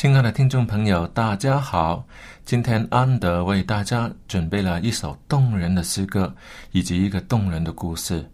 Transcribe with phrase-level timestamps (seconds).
[0.00, 2.02] 亲爱的听众朋友，大家好！
[2.46, 6.34] 今天安德为大家准备了一首动人的诗歌，
[6.72, 8.26] 以及一个动人的故事，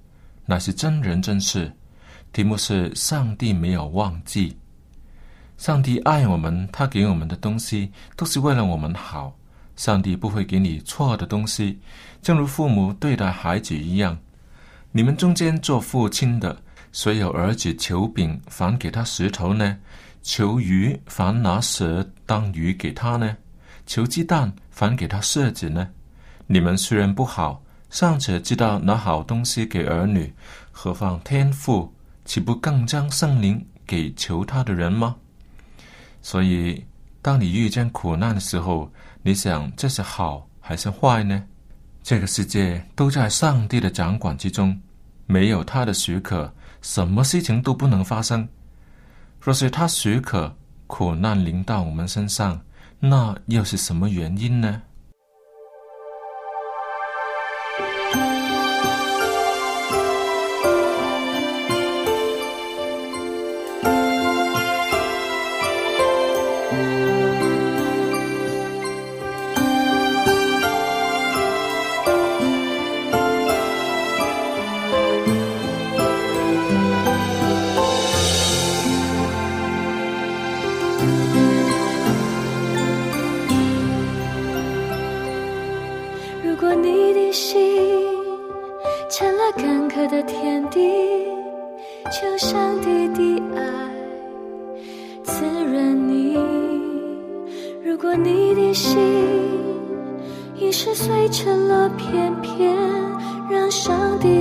[0.45, 1.73] 那是真人真事。
[2.33, 4.57] 题目是“上帝没有忘记”。
[5.59, 9.37] 上帝爱我们，他给我们的东西都是为了我们好。
[9.75, 11.81] 上帝不会给你错的东西，
[12.23, 14.17] 正如父母对待孩子一样。
[14.93, 16.57] 你们中间做父亲的，
[16.93, 19.77] 谁有儿子求饼，反给他石头呢？
[20.27, 23.29] 求鱼，反拿蛇当鱼给他呢；
[23.87, 25.89] 求鸡蛋，反给他柿子呢。
[26.49, 30.35] 你们虽然不好，尚且知道拿好东西给儿女，
[30.73, 31.95] 何况天父，
[32.25, 35.15] 岂不更将圣灵给求他的人吗？
[36.23, 36.85] 所以，
[37.23, 38.91] 当你遇见苦难的时候，
[39.23, 41.41] 你想这是好还是坏呢？
[42.03, 44.77] 这个世界都在上帝的掌管之中，
[45.27, 48.47] 没有他的许可，什么事情都不能发生。
[49.47, 50.53] 若是他许可
[50.89, 52.61] 苦难临到我们身上，
[52.99, 54.83] 那又是什么原因呢？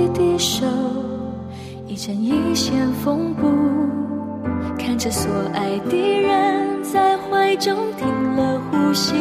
[0.08, 0.66] 的手，
[1.86, 3.46] 一针一线缝补，
[4.78, 8.06] 看着所爱的人在怀中停
[8.36, 9.14] 了呼吸，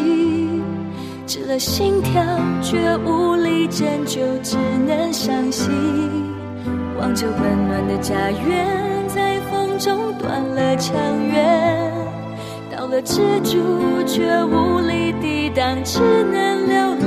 [1.25, 2.21] 止了心跳
[2.61, 4.57] 却无力拯救，只
[4.87, 5.71] 能伤心
[6.99, 10.95] 望着温暖的家园，在风中断了墙
[11.27, 11.91] 缘，
[12.75, 13.57] 到了支柱
[14.05, 17.04] 却无力抵挡，只能流泪。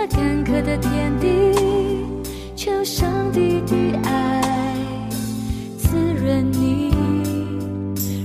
[0.00, 1.52] 这干涸的天地
[2.56, 4.40] 求上帝的爱
[5.76, 6.90] 滋润你。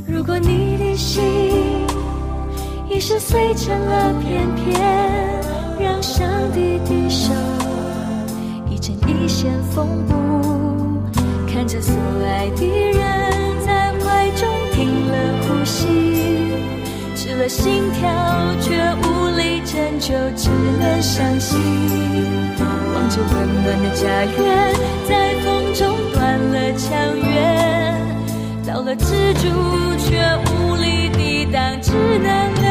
[0.07, 1.22] 如果你的心
[2.89, 4.80] 已是碎成了片片
[5.77, 7.33] 让上帝的手
[8.69, 11.04] 一针一线缝补
[11.45, 11.94] 看着所
[12.24, 13.01] 爱的人
[13.66, 15.86] 在怀中停了呼吸。
[17.25, 18.07] 失了心跳，
[18.62, 20.48] 却无力拯救，只
[20.80, 21.60] 能伤心。
[22.94, 24.72] 望着温暖的家园，
[25.10, 28.00] 在风中断了墙垣，
[28.68, 29.50] 到了支柱，
[29.98, 32.30] 却无力抵挡，只能
[32.62, 32.69] 流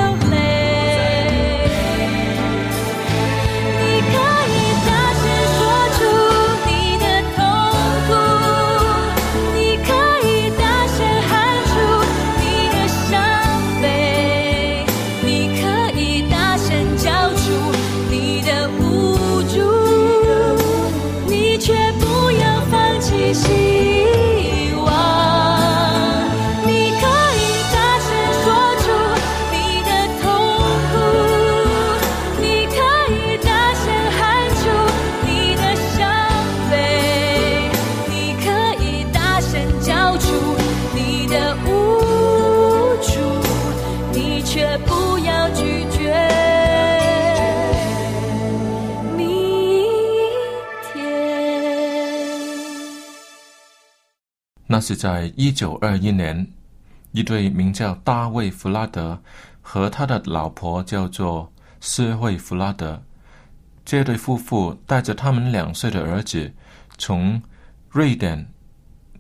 [54.85, 56.47] 是在一九二一年，
[57.13, 59.19] 一对名叫大卫·弗拉德
[59.63, 61.51] 和他的老婆叫做
[61.81, 63.03] 斯惠·弗拉德，
[63.83, 66.53] 这对夫妇带着他们两岁的儿子，
[66.99, 67.41] 从
[67.89, 68.47] 瑞典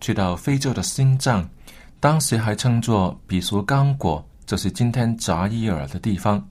[0.00, 1.48] 去到非洲的新藏，
[1.98, 6.46] 当时还称作比苏刚果，就是今天扎伊尔的地方。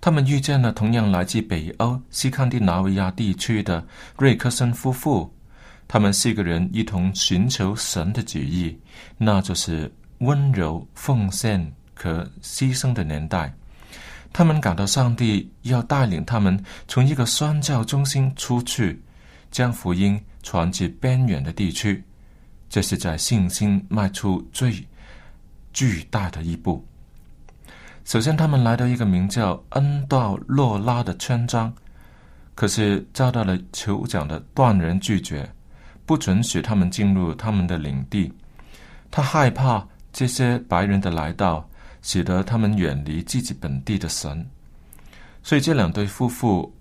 [0.00, 3.84] 他们遇见了同样来自北欧西康蒂纳维亚地区的
[4.16, 5.34] 瑞克森夫妇。
[5.86, 8.76] 他们四个人一同寻求神的旨意，
[9.16, 13.52] 那就是温柔、奉献和牺牲的年代。
[14.32, 19.00] 他们感到上帝要带领他们从一个宣教中心出去，
[19.50, 22.02] 将福音传至边远的地区。
[22.68, 24.84] 这是在信心迈出最
[25.72, 26.84] 巨大的一步。
[28.04, 31.72] 首先，他们来到一个名叫恩道洛拉的村庄，
[32.56, 35.48] 可是遭到了酋长的断然拒绝。
[36.06, 38.32] 不准许他们进入他们的领地。
[39.10, 41.68] 他害怕这些白人的来到，
[42.02, 44.44] 使得他们远离自己本地的神。
[45.42, 46.74] 所以这两对夫妇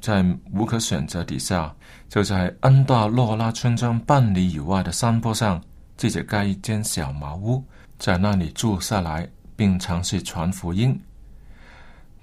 [0.00, 1.74] 在无可选择底下，
[2.08, 5.62] 就在恩大洛拉村庄半里以外的山坡上，
[5.96, 7.64] 自己盖一间小茅屋，
[7.98, 11.00] 在那里住下来，并尝试传福音。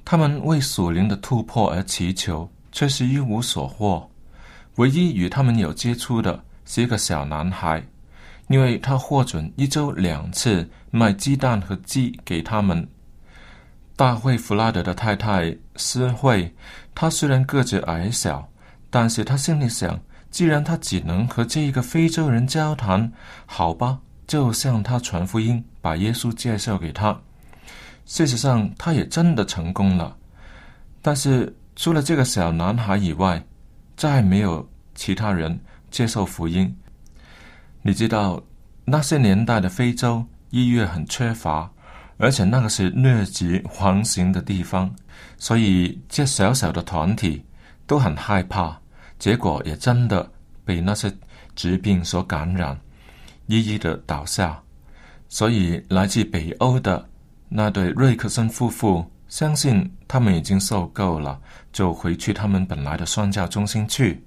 [0.03, 4.09] 他们为属灵的突破而祈求，却是一无所获。
[4.75, 7.81] 唯一与他们有接触的是一个小男孩，
[8.49, 12.87] 因为他获准一周两次卖鸡蛋和鸡给他们。
[13.95, 16.53] 大卫弗拉德的太太施惠，
[16.93, 18.45] 她虽然个子矮小，
[18.89, 19.97] 但是她心里想，
[20.29, 23.09] 既然他只能和这一个非洲人交谈，
[23.45, 23.97] 好吧，
[24.27, 27.17] 就向他传福音，把耶稣介绍给他。
[28.05, 30.13] 事实上，他也真的成功了。
[31.01, 33.41] 但是除了这个小男孩以外，
[33.95, 35.59] 再没有其他人
[35.91, 36.75] 接受福音。
[37.83, 38.41] 你知道
[38.83, 41.69] 那些年代的非洲医院很缺乏，
[42.17, 44.89] 而且那个是疟疾横行的地方，
[45.37, 47.45] 所以这小小的团体
[47.85, 48.79] 都很害怕。
[49.19, 50.31] 结果也真的
[50.63, 51.13] 被那些
[51.55, 52.75] 疾病所感染，
[53.45, 54.59] 一一的倒下。
[55.29, 57.07] 所以来自北欧的
[57.49, 59.05] 那对瑞克森夫妇。
[59.27, 61.37] 相信他们已经受够了，
[61.73, 64.23] 就回去他们本来的宣教中心去。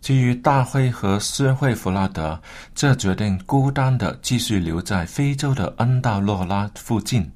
[0.00, 2.40] 至于大辉和施惠弗拉德，
[2.74, 7.30] 则决定孤单的继续留在非洲的恩道洛拉附近。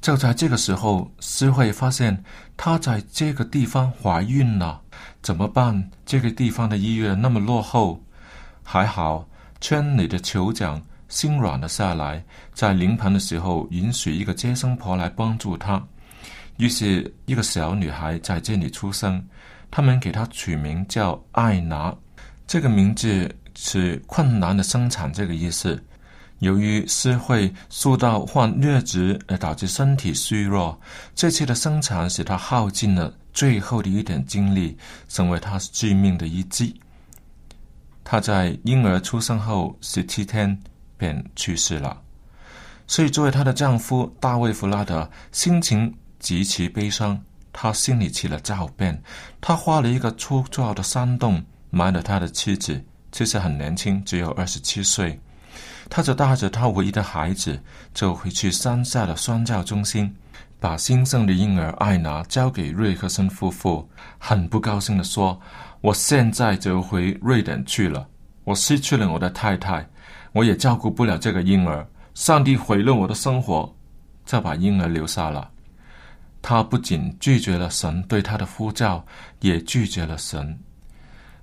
[0.00, 2.24] 就在这个时候，施惠发现
[2.56, 4.80] 她在这个地方怀孕了，
[5.22, 5.90] 怎么办？
[6.04, 8.00] 这个地方的医院那么落后。
[8.64, 9.28] 还好，
[9.60, 12.24] 村里的酋长心软了下来，
[12.54, 15.82] 在临盆的时候允许一个接生婆来帮助她。
[16.58, 19.24] 于是，一个小女孩在这里出生，
[19.72, 21.92] 他们给她取名叫艾娜。
[22.46, 25.82] 这个名字是困难的生产这个意思。
[26.40, 30.78] 由于是会受到患疟疾而导致身体虚弱，
[31.14, 34.76] 这次的生产使她耗尽了最后的一点精力，
[35.08, 36.78] 成为她致命的一击。
[38.04, 40.56] 她在婴儿出生后十七天
[40.98, 41.98] 便去世了。
[42.86, 45.92] 所以，作为她的丈夫大卫·弗拉德，心情。
[46.18, 47.20] 极其悲伤，
[47.52, 49.00] 他心里起了躁变。
[49.40, 55.20] 他挖了一个粗糙的山洞，埋了他的妻子，其实很年轻，只有二十七岁。
[55.90, 57.60] 他就带着他唯一的孩子，
[57.92, 60.14] 走回去山下的宣教中心，
[60.58, 65.38] 把新生的婴儿艾娜交给瑞克森夫妇，很不高兴地说
[65.82, 68.06] ：“我现在就回瑞典去了。
[68.44, 69.86] 我失去了我的太太，
[70.32, 71.86] 我也照顾不了这个婴儿。
[72.14, 73.70] 上帝毁了我的生活，
[74.24, 75.50] 就把婴儿留下了。”
[76.42, 79.02] 他不仅拒绝了神对他的呼召，
[79.40, 80.58] 也拒绝了神。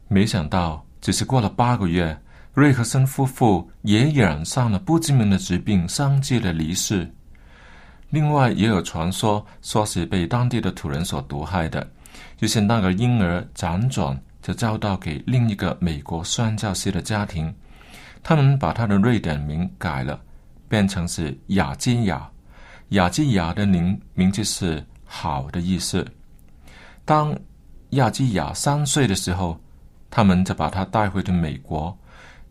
[0.10, 2.15] 没想到，只是过了八个月，
[2.53, 7.10] 瑞克森夫妇也染上了不知名的疾病，相继的离世。
[8.10, 11.88] 另外，也有传说说是被当地的土人所毒害的，
[12.36, 17.53] 就是那个婴儿辗转就交到给另一个美国宣教师的家庭，
[18.22, 20.20] 他们把他的瑞典名改了，
[20.68, 22.29] 变成是雅基雅。
[22.89, 26.05] 雅基亚的名名字是“好的”意思。
[27.05, 27.38] 当
[27.91, 29.60] 亚基亚三岁的时候，
[30.10, 31.96] 他们就把他带回了美国。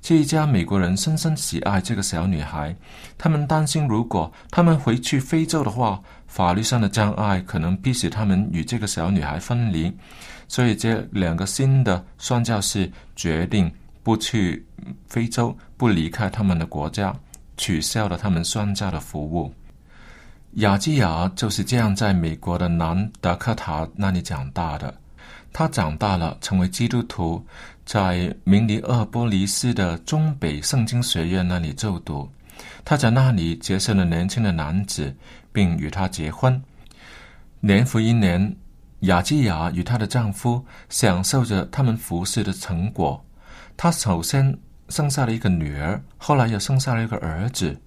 [0.00, 2.75] 这一家美国人深深喜爱这个小女孩，
[3.18, 9.92] 他们担心如果他们回去非洲的话，法律上的障碍可能逼使他们与这个小女孩分离，
[10.47, 13.71] 所以这两个新的宣教士决定
[14.04, 14.64] 不去
[15.09, 17.12] 非洲，不离开他们的国家，
[17.57, 19.52] 取消了他们宣教的服务。
[20.59, 24.93] 雅基亚就是这样在美国的南达科塔那里长大的。
[25.53, 27.41] 他长大了，成为基督徒，
[27.87, 32.29] 在明尼阿波利斯的中北圣经学院那里就读。
[32.85, 35.15] 他在那里结识了年轻的男子，
[35.53, 36.61] 并与他结婚。
[37.61, 38.57] 年复一年，
[39.00, 43.25] 雅基亚与她的丈夫享受着他们服侍的成果。
[43.77, 47.81] 她首先生下了一个女儿，后来又生下了一个儿子。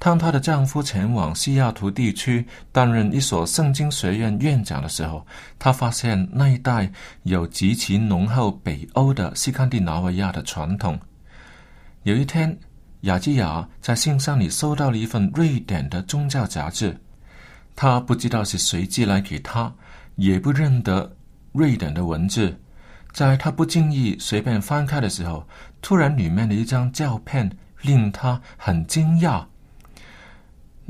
[0.00, 2.42] 当她的丈夫前往西雅图地区
[2.72, 5.24] 担任一所圣经学院院长的时候，
[5.58, 6.90] 她发现那一带
[7.24, 10.98] 有极其浓厚北欧的西康蒂纳维亚的传统。
[12.04, 12.58] 有一天，
[13.02, 16.98] 雅基亚在信箱里收到了一份瑞典的宗教杂志，
[17.76, 19.70] 她不知道是谁寄来给她，
[20.16, 21.14] 也不认得
[21.52, 22.58] 瑞典的文字。
[23.12, 25.46] 在她不经意随便翻开的时候，
[25.82, 29.44] 突然里面的一张照片令她很惊讶。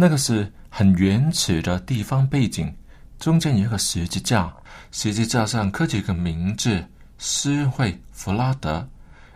[0.01, 2.75] 那个是很原始的地方背景，
[3.19, 4.51] 中间有一个十字架，
[4.91, 6.83] 十字架上刻着一个名字
[7.21, 8.89] “施惠弗拉德”，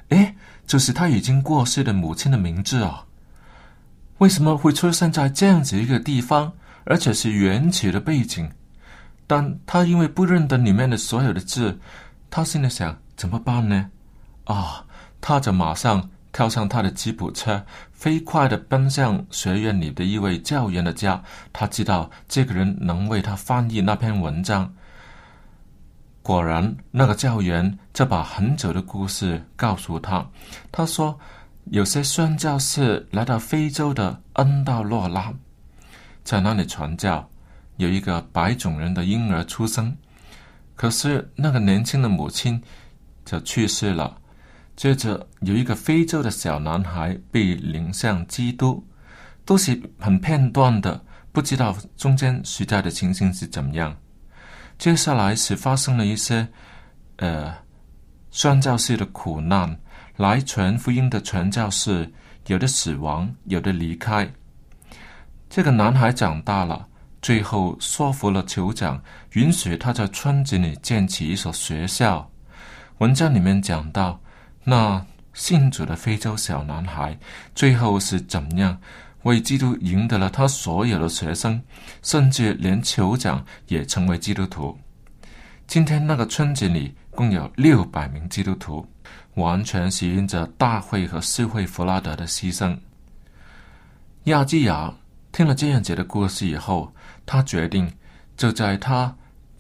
[0.09, 0.35] 诶，
[0.66, 3.04] 就是他已经过世的母亲的名字啊。
[4.16, 6.50] 为什么会出现在这样子一个地方，
[6.85, 8.50] 而且是原始的背景？
[9.26, 11.78] 但他因为不认得里面的所有的字，
[12.30, 13.90] 他心里想怎么办呢？
[14.44, 14.87] 啊，
[15.21, 16.09] 他就马上。
[16.35, 21.23] 跳上他的吉普车，飞快的奔向学院里的一位教员的家。
[21.53, 24.71] 他知道这个人能为他翻译那篇文章。
[26.21, 30.26] 果然，那个教员就把很久的故事告诉他。
[30.73, 31.17] 他说，
[31.67, 35.33] 有些宣教士来到非洲的恩道洛拉，
[36.25, 37.26] 在那里传教。
[37.76, 39.97] 有一个白种人的婴儿出生，
[40.75, 42.61] 可是那个年轻的母亲
[43.25, 44.17] 就去世了。
[44.76, 48.85] 接着有一个非洲的小男孩被领向基督，
[49.45, 51.00] 都是很片段的，
[51.31, 53.97] 不知道中间实在的情形是怎么样。
[54.76, 56.49] 接下来是发生了一些，
[57.19, 57.54] 呃，
[58.33, 59.78] 宣教士的苦难，
[60.16, 62.12] 来传福音的传教士
[62.49, 64.28] 有的死亡，有的离开。
[65.49, 66.88] 这个男孩长大了，
[67.23, 69.00] 最后说服了酋长，
[69.35, 72.28] 允许他在村子里建起一所学校。
[72.99, 74.21] 文章里面讲到。
[74.64, 75.04] 那
[75.35, 77.18] 信主的非洲小男孩
[77.54, 78.80] 最后是怎样
[79.25, 81.61] 为基督赢得了他所有的学生，
[82.02, 84.78] 甚至连酋长也成为基督徒？
[85.66, 88.87] 今天那个村子里共有六百名基督徒，
[89.35, 92.78] 完全是因着大会和四会弗拉德的牺牲。
[94.25, 94.94] 亚基亚
[95.33, 96.92] 听了这样子的故事以后，
[97.25, 97.90] 他决定
[98.37, 99.14] 就在他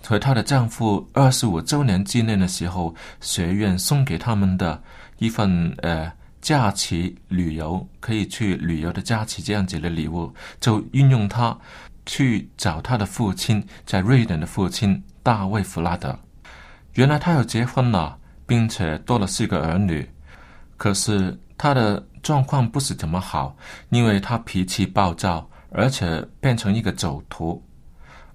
[0.06, 4.82] 和她的丈夫二十五周年纪念的时候，学院送给他们的。
[5.18, 11.56] 一份呃假期旅游可以去旅游的假期这样子的礼物，就运用它
[12.04, 16.18] 去找他的父亲在瑞典的父亲大卫弗拉德。
[16.94, 20.06] 原来他要结婚了，并且多了四个儿女，
[20.76, 23.56] 可是他的状况不是怎么好，
[23.90, 27.64] 因为他脾气暴躁，而且变成一个走徒，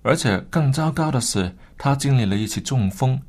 [0.02, 3.22] 而且更糟糕的是，他经历了一次中风。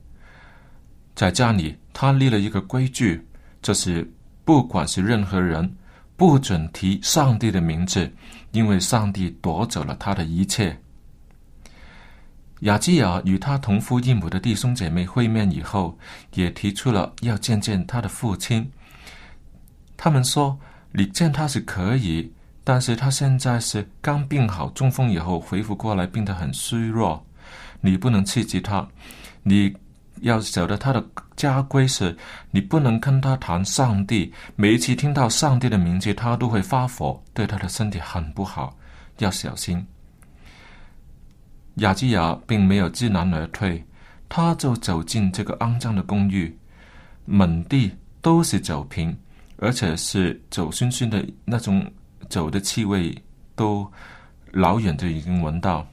[1.14, 3.26] 在家里，他立了一个规矩。
[3.62, 4.10] 就是
[4.42, 5.76] 不管是任何人，
[6.16, 8.10] 不准提上帝的名字，
[8.52, 10.80] 因为上帝夺走了他的一切。
[12.60, 15.98] 雅基亚与他同父异母的弟兄姐妹会面以后，
[16.32, 18.70] 也提出了要见见他的父亲。
[19.96, 20.58] 他们说
[20.92, 27.24] ：“你见他是可以，但是他现在是刚病好中风以后恢复过来，病得很虚弱。
[27.80, 28.86] 你不能刺激他，
[29.42, 29.74] 你
[30.20, 32.14] 要晓得他的家规是，
[32.50, 34.30] 你不能跟他谈上帝。
[34.54, 38.76] 每一次听到上帝的名字，他都会发火，对他的身体很不好，
[39.18, 39.84] 要小心。
[41.76, 43.82] 雅基亚并没有知难而退，
[44.28, 46.54] 他就走进这个肮脏的公寓，
[47.24, 47.90] 满地
[48.20, 49.16] 都是酒瓶，
[49.56, 51.90] 而且是酒醺醺的那种
[52.30, 53.22] 酒的气味，
[53.54, 53.92] 都
[54.52, 55.86] 老远就已经闻到。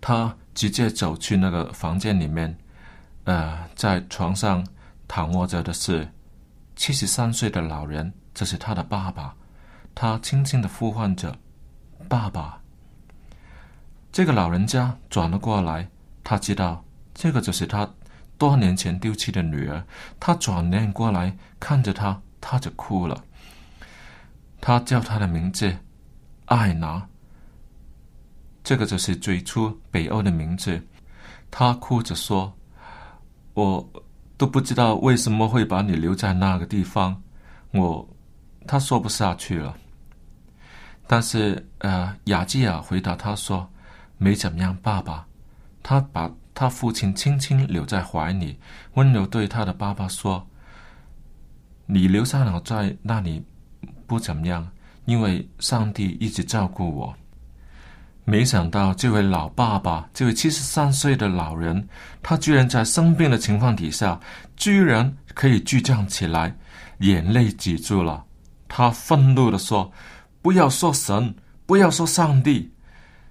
[0.00, 2.56] 他直接走去那个房间里面，
[3.24, 4.64] 呃，在床上
[5.08, 6.08] 躺卧着的是
[6.76, 9.34] 七十三岁的老人，这是他的爸爸。
[9.94, 11.36] 他轻轻的呼唤着
[12.08, 12.60] ：“爸爸。”
[14.12, 15.88] 这个老人家转了过来，
[16.22, 17.88] 他知道这个就是他
[18.38, 19.82] 多年前丢弃的女儿。
[20.20, 23.24] 他转脸过来看着他，他就哭了。
[24.60, 25.76] 他叫他的名字
[26.46, 27.06] 艾娜，
[28.64, 30.80] 这个就是最初北欧的名字。
[31.50, 32.52] 他哭着说
[33.54, 33.88] ：“我
[34.36, 37.22] 都不知道为什么会把你留在那个地方。”
[37.72, 38.08] 我
[38.66, 39.76] 他说不下去了。
[41.06, 43.68] 但是呃，雅基亚回答他说。
[44.18, 45.26] 没怎么样，爸爸。
[45.82, 48.58] 他把他父亲轻轻留在怀里，
[48.94, 50.48] 温柔对他的爸爸说
[51.84, 53.44] ：“你留下了在那里
[54.06, 54.66] 不怎么样，
[55.04, 57.14] 因为上帝一直照顾我。”
[58.28, 61.88] 没想到这位老爸爸，这位七十三岁的老人，
[62.22, 64.18] 他居然在生病的情况底下，
[64.56, 66.52] 居然可以倔强起来，
[66.98, 68.24] 眼泪止住了。
[68.66, 69.92] 他愤怒的说
[70.42, 71.32] ：“不要说神，
[71.66, 72.72] 不要说上帝。”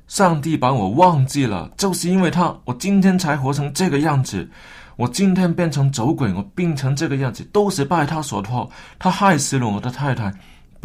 [0.07, 4.49] 上帝把我忘记了，就是因为他，我今天才活成这个样子。
[4.95, 8.69] 我今天变成走鬼，我病成这个样子，都是拜他所托。
[8.97, 10.33] 他害死了我的太太，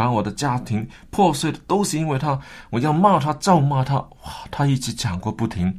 [0.00, 2.40] 把我的家庭破碎的，都是因为他。
[2.70, 4.48] 我要骂他，咒骂他，哇！
[4.50, 5.78] 他一直讲个不停。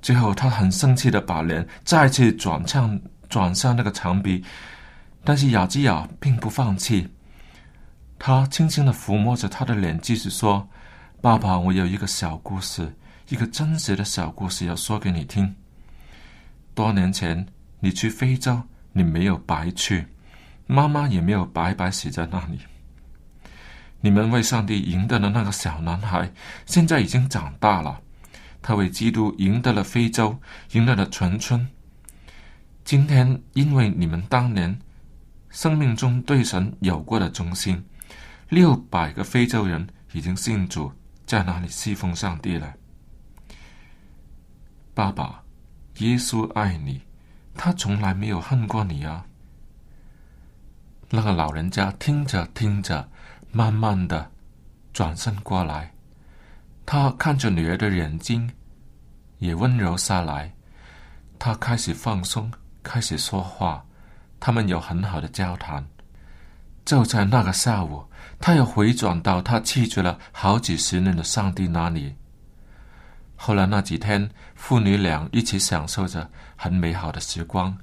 [0.00, 4.42] 最后，他很生气的把脸再次转向转向那个墙壁，
[5.22, 7.06] 但是雅基亚并不放弃。
[8.18, 10.66] 他轻轻的抚摸着他的脸，继续说。
[11.20, 12.96] 爸爸，我有一个小故事，
[13.28, 15.54] 一个真实的小故事要说给你听。
[16.74, 17.46] 多年前，
[17.80, 18.62] 你去非洲，
[18.94, 20.06] 你没有白去，
[20.66, 22.58] 妈妈也没有白白死在那里。
[24.04, 26.30] 你们为上帝赢得了那个小男孩，
[26.66, 27.98] 现在已经长大了。
[28.60, 30.38] 他为基督赢得了非洲，
[30.72, 31.66] 赢得了全村。
[32.84, 34.78] 今天，因为你们当年
[35.48, 37.82] 生命中对神有过的忠心，
[38.50, 40.92] 六百个非洲人已经信主。
[41.24, 42.74] 在哪里侍奉上帝了？
[44.92, 45.42] 爸爸，
[46.00, 47.00] 耶稣爱你，
[47.54, 49.24] 他从来没有恨过你啊。
[51.08, 53.08] 那个老人家听着听着，
[53.54, 54.28] 慢慢的
[54.92, 55.94] 转身过来，
[56.84, 58.50] 他看着女儿的眼睛，
[59.38, 60.52] 也温柔下来。
[61.38, 62.50] 他开始放松，
[62.82, 63.86] 开始说话，
[64.40, 65.86] 他们有很好的交谈。
[66.84, 68.04] 就在那个下午。
[68.40, 72.14] 他又回转到他弃绝了好几十年的上帝那里。
[73.36, 77.76] 后来那几天，父女俩一起享受着很美好的时光。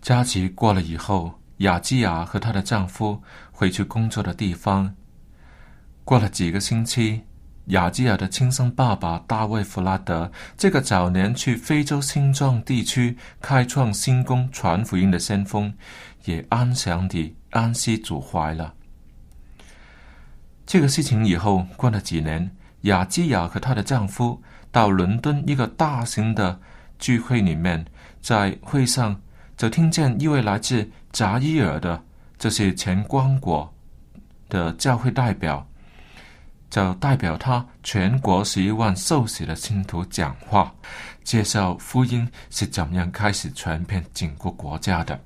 [0.00, 4.94] 假期过了以后，雅基亚和她的丈夫回去工作的地方。
[6.04, 7.22] 过了几个星期，
[7.66, 15.74] 雅基亚的亲生爸爸大卫·弗拉德，这个早年去非洲新壮地区开创新宫传福音的先锋，
[16.24, 17.36] 也安详地。
[17.50, 18.74] 安息主怀了。
[20.66, 22.50] 这个事情以后过了几年，
[22.82, 26.60] 雅基亚和她的丈夫到伦敦一个大型的
[26.98, 27.86] 聚会里面，
[28.20, 29.18] 在会上
[29.56, 31.98] 就听见一位来自扎伊尔的，
[32.36, 33.74] 这是前光国
[34.50, 35.66] 的教会代表，
[36.68, 40.70] 就代表他全国十一万受洗的信徒讲话，
[41.24, 45.18] 介绍福音是怎样开始传遍整个国家的。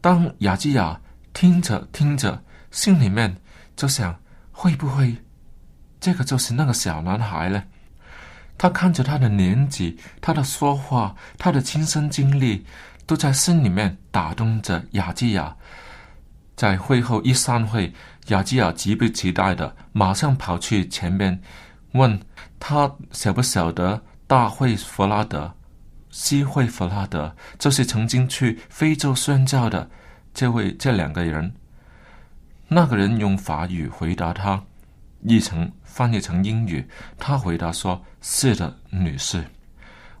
[0.00, 0.98] 当雅基亚。
[1.34, 3.32] 听着听着，心里面
[3.76, 4.18] 就想：
[4.50, 5.14] 会不会
[6.00, 7.62] 这个就是那个小男孩呢？
[8.56, 12.66] 他看着他的年纪，他的说话，他的亲身经历，
[13.08, 15.56] 都在心里面打动着雅基亚。
[16.54, 17.92] 在会后一散会，
[18.26, 21.40] 雅基亚急不及待的马上跑去前面，
[21.92, 22.20] 问
[22.60, 25.54] 他晓不晓得大会弗拉德、
[26.10, 29.88] 西会弗拉德，就是曾经去非洲宣教的。
[30.34, 31.52] 这位这两个人，
[32.68, 34.62] 那个人用法语回答他，
[35.22, 36.86] 译成翻译成英语。
[37.18, 39.42] 他回答说：“是的，女士，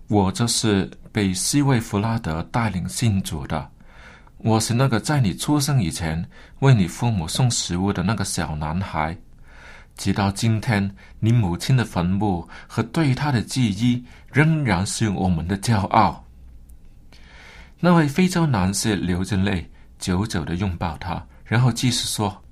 [0.08, 3.70] 我就是被西维弗拉德带领信主的。
[4.38, 6.28] 我是那个在你出生以前
[6.60, 9.16] 为你父母送食物的那个小男孩。
[9.96, 16.24] 直到今天，你母亲的坟墓和对她的记忆仍然是我们的骄傲。”
[17.80, 19.68] 那位非洲男士流着泪，
[19.98, 22.42] 久久的拥抱他，然后继续说。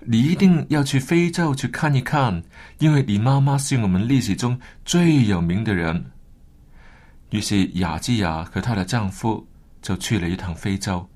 [0.00, 2.42] 你一定要去非洲去看一看，
[2.78, 6.10] 因为你妈妈是我们历史中最有名的人。
[7.30, 9.46] 于是雅基亚和她的丈夫
[9.80, 11.08] 就去了一趟非洲。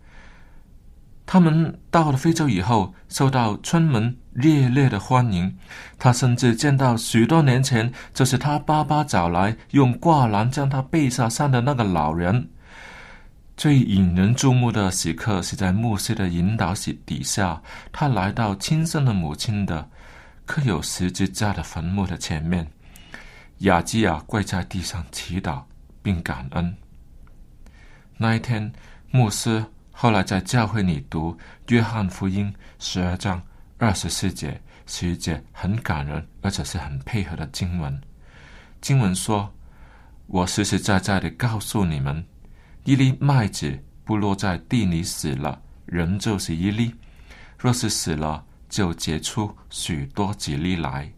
[1.27, 5.57] 他们到了非洲以后，受到村民热烈的欢迎。
[5.98, 12.46] 他甚至见到许多年前就是他爸爸找来用挂篮将他背下山的那个老人。
[13.57, 19.88] 最引人注目的时刻是在牧师的引导下底下，他来到亲生的母亲的
[20.44, 22.66] 刻有十字架的坟墓的前面，
[23.59, 25.62] 雅基亚跪在地上祈祷
[26.05, 26.77] 并感恩。
[28.17, 28.73] 那一天，
[29.11, 31.33] 牧师后来在教会里读
[31.69, 33.43] 《约翰福音》十二章
[33.79, 38.01] 二十四节，是一节很感人而且是很配合的经文。
[38.81, 39.53] 经文说
[40.29, 42.25] ：“我实实在在的告诉你们。”
[42.85, 46.93] 一粒麦子不落在地里死了，人就是一粒；
[47.59, 51.11] 若是死了，就结出许多几粒来。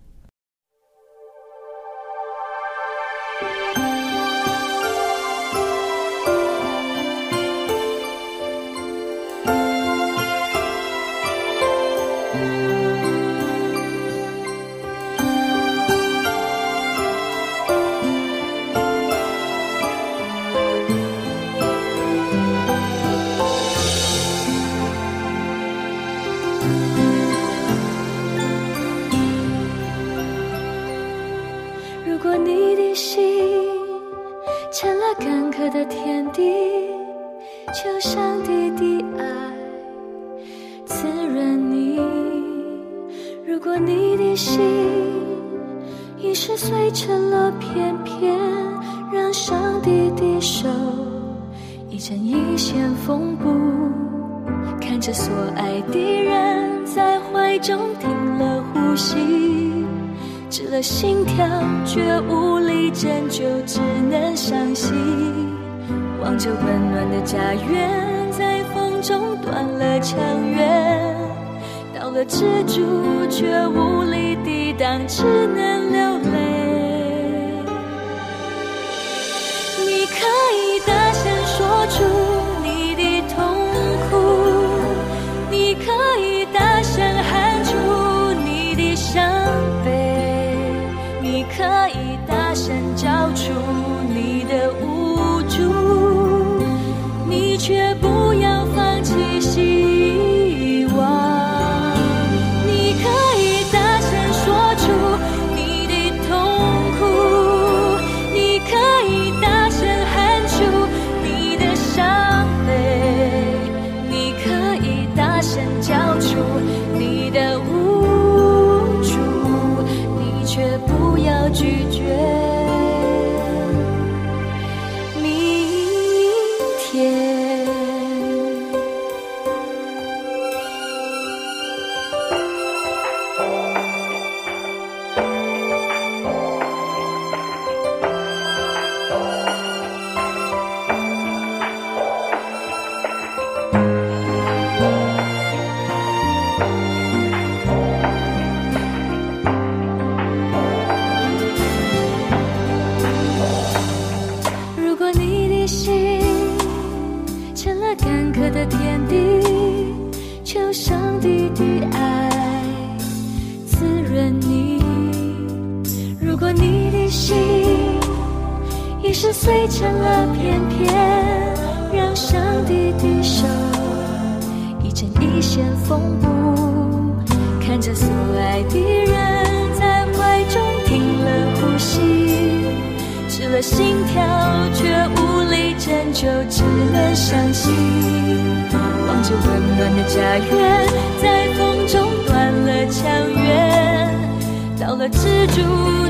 [34.98, 36.42] 了干涸的天地
[37.74, 39.24] 求上帝的爱
[40.84, 42.00] 滋润你。
[43.46, 44.60] 如果你的心
[46.18, 48.38] 已是碎成了片片
[49.12, 50.68] 让上帝的手
[51.88, 53.48] 一针一线缝补
[54.80, 59.75] 看着所爱的人在怀中停了呼吸。
[60.48, 61.46] 止了心跳
[61.84, 63.80] 却无力拯救，只
[64.10, 64.94] 能伤心。
[66.22, 70.18] 望着温暖的家园，在风中断了墙
[70.54, 71.14] 垣。
[71.98, 76.45] 到了支柱，却无力抵挡，只能流泪。
[93.38, 93.75] you.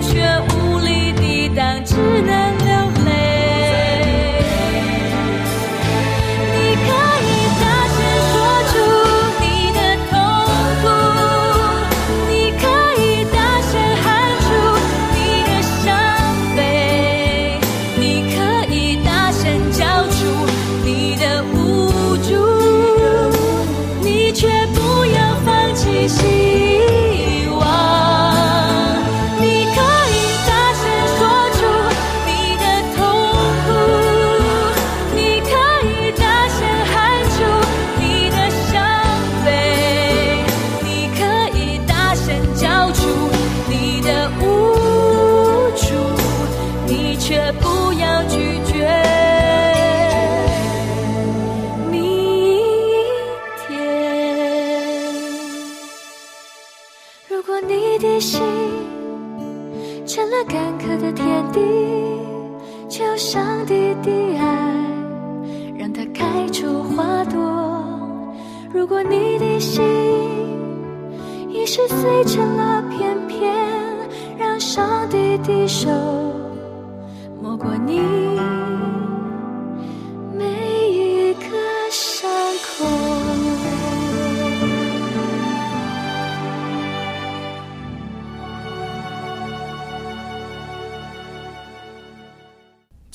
[0.01, 2.86] 却无力抵挡只能留
[58.21, 58.41] 心
[60.07, 61.61] 成了干渴的天地，
[62.89, 64.75] 求上帝的爱
[65.79, 67.41] 让它开出花朵。
[68.73, 69.83] 如果你的心
[71.49, 73.53] 已是碎成了片片，
[74.39, 75.89] 让上帝的手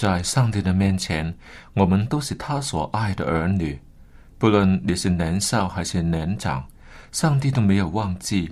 [0.01, 1.31] 在上帝的面前，
[1.75, 3.79] 我们都是他所爱的儿女，
[4.39, 6.65] 不论你是年少还是年长，
[7.11, 8.51] 上帝都没有忘记。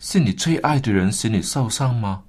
[0.00, 2.24] 是你最爱的人使你受伤吗？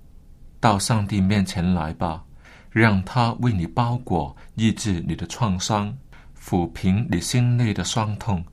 [0.60, 2.24] 到上帝面前来吧，
[2.70, 5.98] 让他为你包裹，医治你的创伤，
[6.40, 8.46] 抚平你心内的伤痛。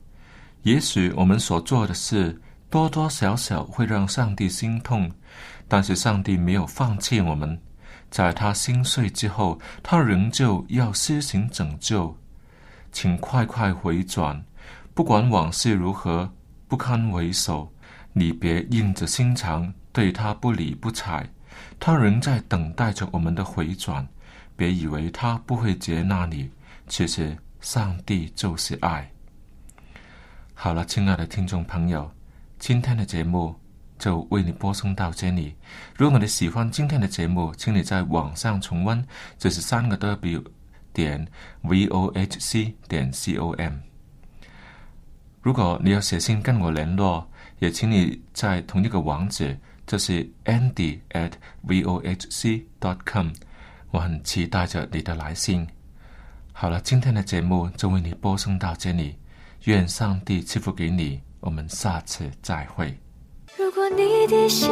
[0.63, 5.11] 也许我们所做的事多多少少会让上帝心痛，
[5.67, 7.55] 但是上帝没有放弃我们。
[8.09, 12.15] 在他心碎之后，他仍旧要施行拯救，
[12.91, 14.43] 请快快回转。
[14.93, 16.31] 不管往事如何
[16.67, 17.71] 不堪回首，
[18.13, 21.27] 你别硬着心肠对他不理不睬。
[21.79, 24.07] 他仍在等待着我们的回转。
[24.55, 26.49] 别以为他不会接纳你，
[26.87, 29.07] 其实上帝就是爱。
[30.55, 32.11] 好了，亲爱的听众朋友，
[32.57, 33.55] 今天的节目。
[33.97, 35.55] 就为你播送到这里。
[35.95, 39.05] 如果你喜欢今天的节目，请你在网上重温，
[39.37, 40.43] 就是三个 W
[40.93, 41.27] 点
[41.61, 43.73] V O H C 点 C O M。
[45.41, 47.27] 如果你要写信跟我联络，
[47.59, 51.31] 也请你在同一个网址，就是 Andy at
[51.61, 53.29] V O H C dot com。
[53.91, 55.67] 我很期待着你的来信。
[56.51, 59.15] 好了，今天的节目就为你播送到这里。
[59.63, 61.21] 愿上帝赐福给你。
[61.39, 63.06] 我们下次再会。
[63.59, 64.69] 如果你的心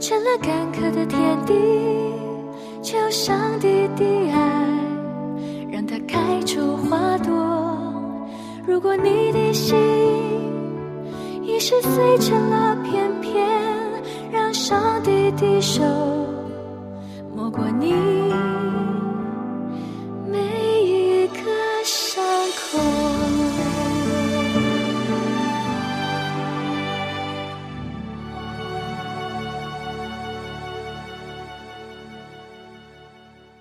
[0.00, 1.54] 成了干渴的天地，
[2.82, 4.66] 求上帝的爱，
[5.70, 7.32] 让它开出花朵；
[8.66, 9.78] 如果你的心
[11.44, 13.48] 已是碎成了片片，
[14.32, 15.80] 让上帝的手
[17.36, 17.94] 摸过你
[20.26, 20.40] 每
[20.82, 21.44] 一个
[21.84, 22.20] 伤
[22.72, 23.01] 口。